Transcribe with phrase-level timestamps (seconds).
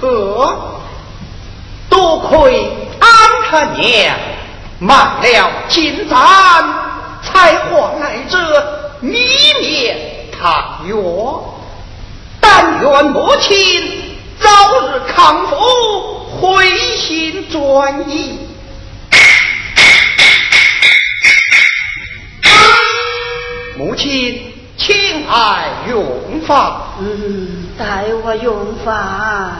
[0.00, 0.80] 何？
[1.88, 3.10] 多亏安
[3.50, 4.16] 他娘
[4.78, 6.16] 卖了金簪，
[7.20, 8.38] 才换来这
[9.00, 9.18] 米
[9.60, 9.98] 面
[10.30, 10.94] 汤药。
[12.40, 14.48] 但愿母亲早
[14.80, 15.56] 日康复，
[16.40, 18.38] 回心转意。
[23.76, 26.94] 母亲，请爱用法。
[27.00, 27.66] 嗯。
[27.78, 29.56] 待我用法，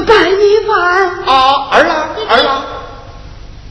[0.00, 1.68] 白米饭啊！
[1.70, 2.62] 儿郎，儿郎，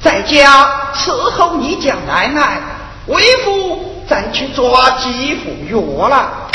[0.01, 2.61] 在家伺候你家奶奶，
[3.07, 6.17] 为父再去抓几副药来。
[6.17, 6.51] 啊，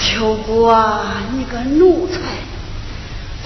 [0.00, 1.02] 秋姑啊，
[1.32, 2.18] 你个奴才，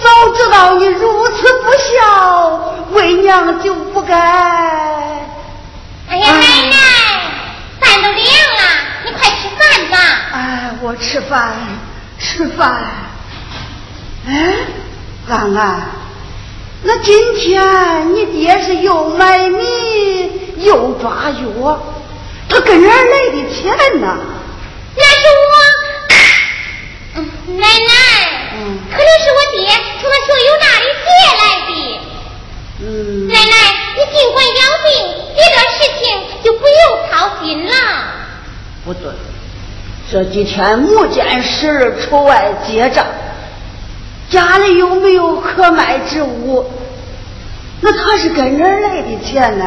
[0.03, 4.15] 早知道你如此不孝，为娘就不该。
[6.09, 6.75] 哎呀，奶奶。
[7.95, 8.61] 饭都凉了，
[9.05, 9.97] 你快吃饭吧。
[10.33, 11.53] 哎，我吃饭，
[12.19, 12.91] 吃饭。
[14.27, 14.53] 哎，
[15.29, 15.81] 安安，
[16.83, 21.79] 那今天你爹是又买米又抓药，
[22.49, 24.17] 他跟哪儿来的钱呢？
[24.97, 27.21] 那是我，
[27.53, 27.93] 奶奶，
[28.55, 29.69] 嗯，可能是我爹
[30.01, 31.07] 从他舍友那里借
[31.37, 31.71] 来的。
[32.81, 33.55] 嗯，奶奶，
[33.95, 34.89] 你尽管养病，
[37.45, 37.71] 用操心了。
[38.85, 39.11] 不对，
[40.11, 43.05] 这几天没见事出外结账，
[44.29, 46.65] 家里有没有可卖之物，
[47.81, 49.65] 那他是跟哪儿来的钱呢？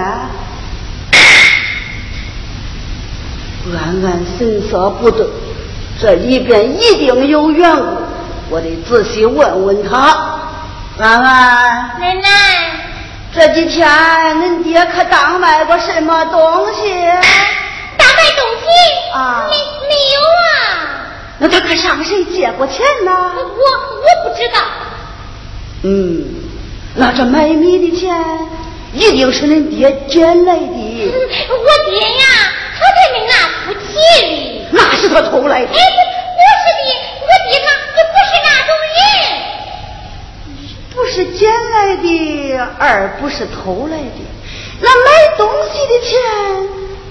[3.71, 5.27] 暗暗神色不对，
[6.01, 7.85] 这里边一定有缘故，
[8.51, 10.39] 我得仔细问问他。
[10.99, 12.29] 安安，奶奶。
[13.35, 13.87] 这几天，
[14.39, 16.95] 恁爹可当卖过什么东西？
[18.49, 18.65] 东西
[19.13, 19.47] 啊？
[19.51, 21.05] 没没有啊？
[21.39, 23.13] 那他可向谁借过钱呢？
[23.13, 24.61] 我我不知道。
[25.83, 26.25] 嗯，
[26.95, 28.11] 那这买米的钱
[28.93, 30.61] 一定是恁爹捡来的。
[30.65, 32.25] 我爹呀，
[32.79, 33.33] 他才没拿
[33.67, 33.79] 不起
[34.27, 34.67] 哩。
[34.73, 35.69] 那是他偷来的。
[35.69, 36.91] 哎，不是的，
[37.21, 37.67] 我爹他
[37.97, 38.99] 也不是那种人。
[40.95, 41.41] 不是捡
[41.71, 42.07] 来的，
[42.79, 44.21] 而不是偷来的。
[44.81, 46.17] 那买东西的钱，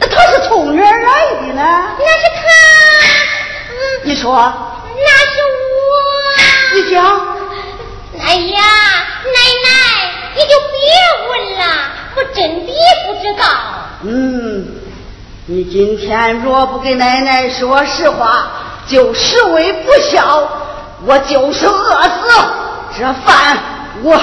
[0.09, 1.11] 那他是从哪儿来
[1.41, 1.61] 的呢？
[1.99, 2.41] 那是他。
[4.03, 4.31] 你说。
[4.95, 5.85] 那是我。
[6.75, 7.03] 你讲。
[8.25, 8.61] 哎呀，
[9.25, 9.69] 奶奶，
[10.33, 10.77] 你就别
[11.29, 11.61] 问了，
[12.15, 12.71] 我真的
[13.05, 13.43] 不知道。
[14.03, 14.65] 嗯，
[15.45, 18.47] 你今天若不给奶奶说实话，
[18.87, 20.49] 就实为不孝，
[21.05, 22.09] 我就是饿死。
[22.97, 23.57] 这饭。
[24.03, 24.15] 我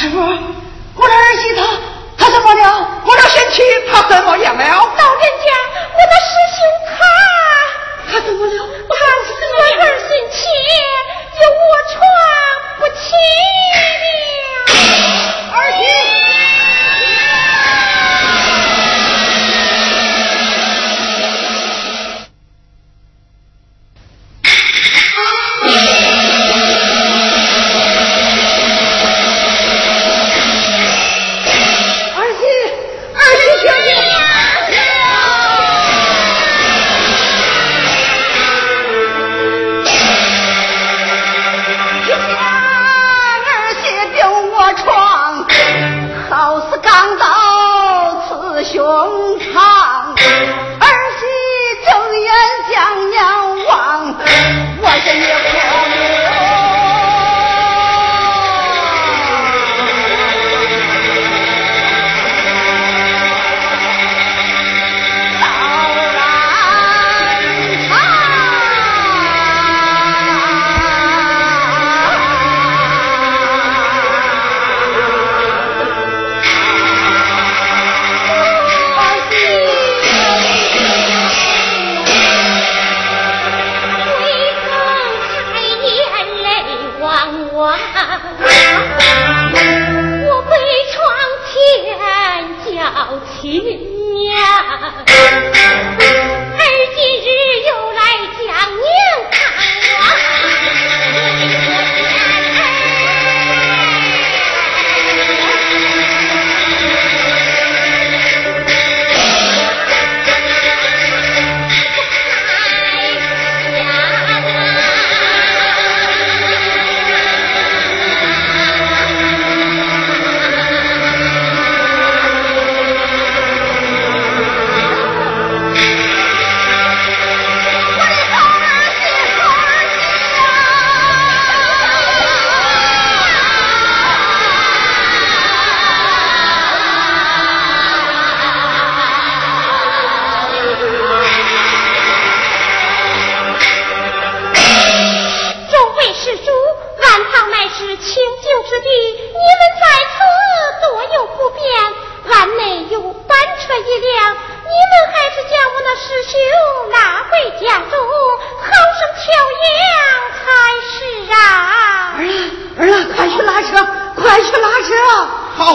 [0.00, 1.62] 师傅我的儿媳她
[2.16, 2.88] 她怎么了？
[3.04, 4.89] 我的身体她怎么样了？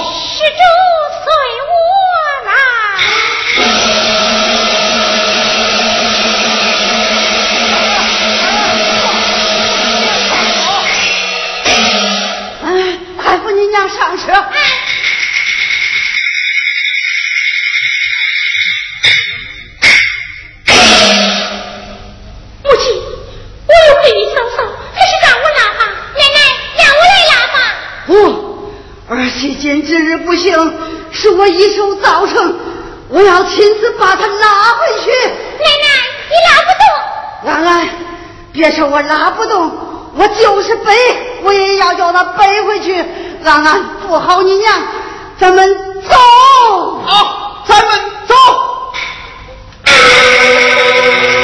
[0.03, 0.63] 是周
[1.23, 1.64] 岁。
[30.51, 32.55] 我一手造成，
[33.09, 35.09] 我要亲自把他拉回去。
[35.11, 35.87] 奶奶，
[36.29, 36.83] 你拉不动，
[37.51, 37.89] 安安，
[38.51, 39.71] 别说我拉不动，
[40.15, 40.93] 我就是背，
[41.43, 43.05] 我也要叫他背回去，
[43.43, 44.73] 让俺扶好你娘，
[45.39, 45.77] 咱们
[46.07, 46.15] 走。
[47.05, 48.35] 好，咱们走。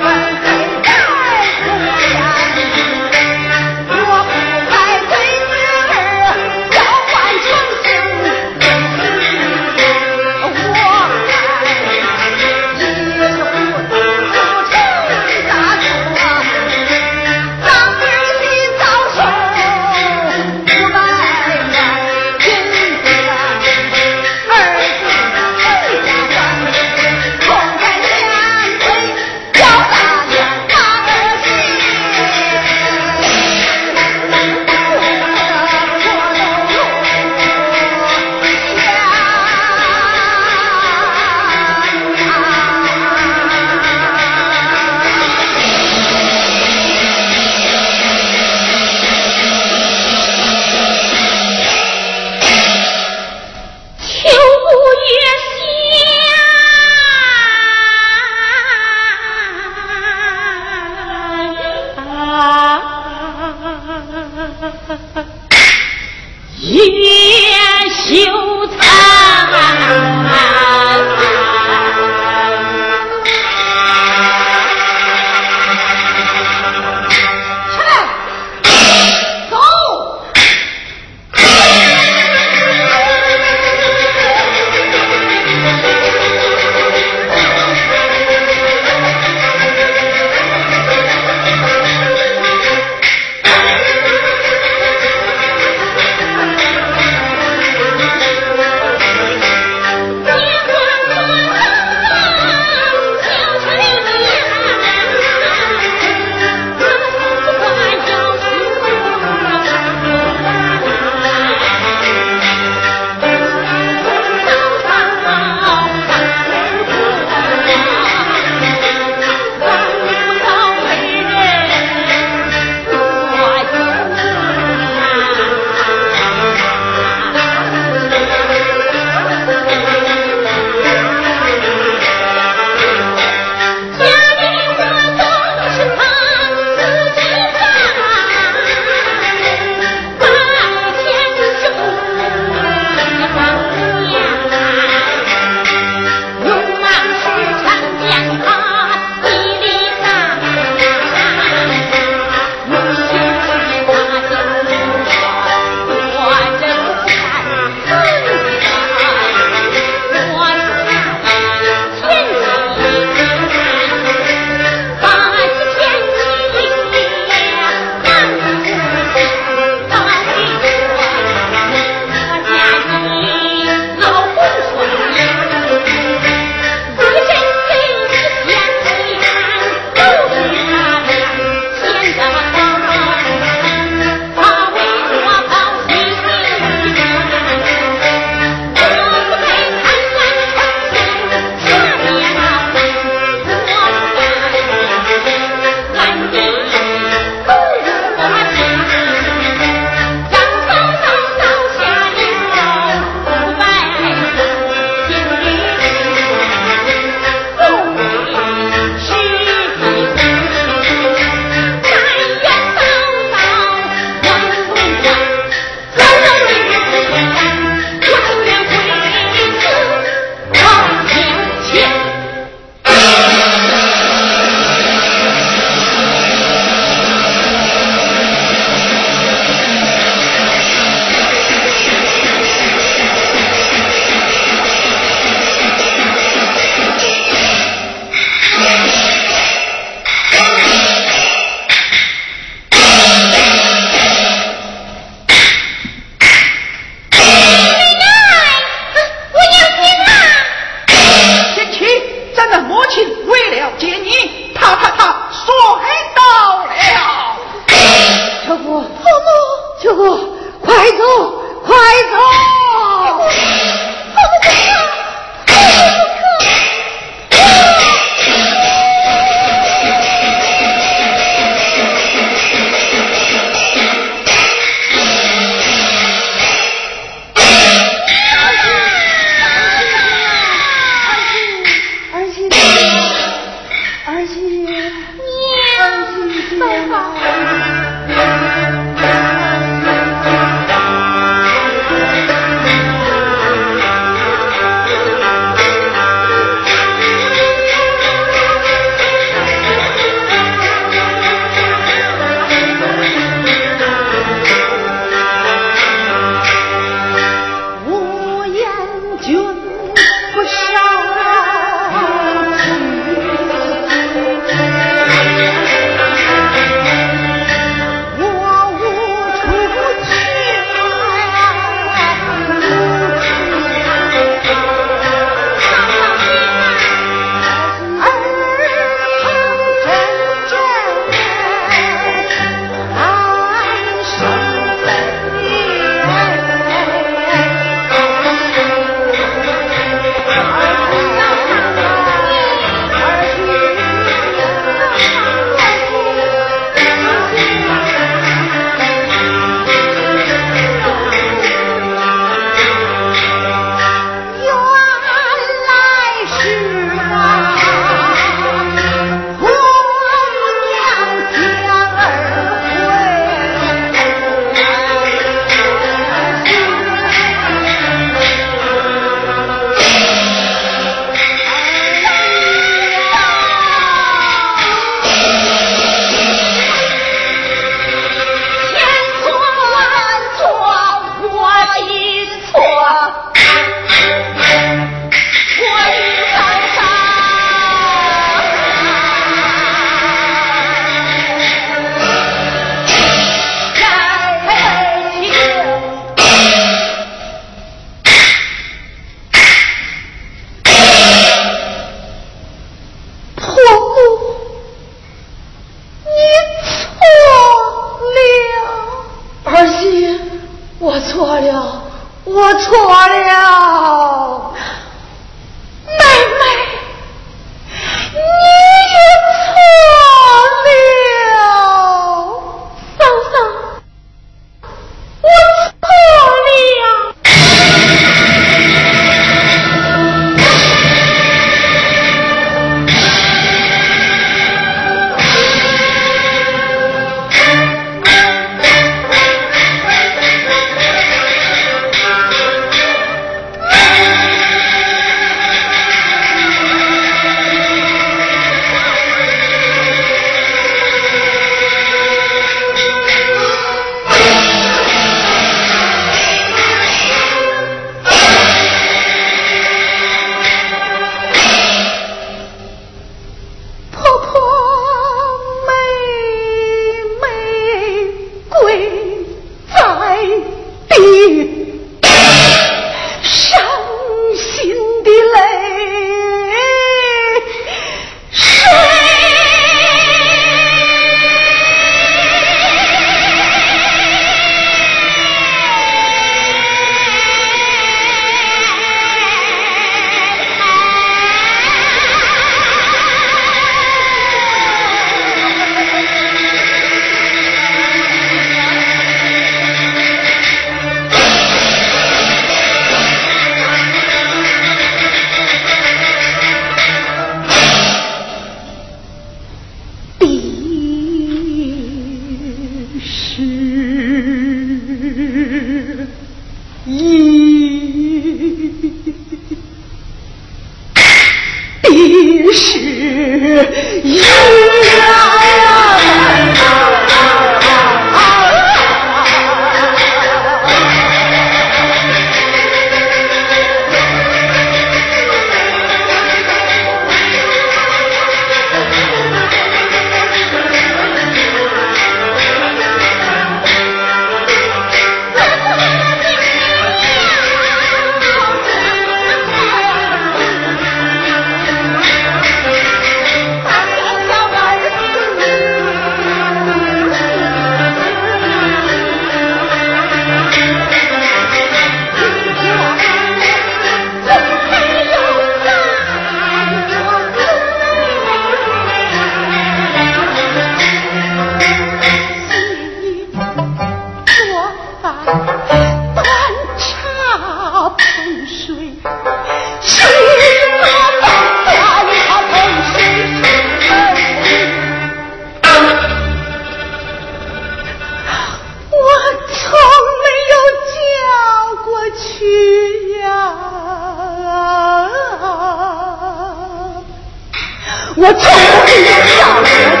[598.21, 600.00] 我就不信这